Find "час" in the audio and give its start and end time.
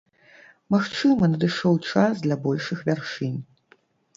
1.91-2.25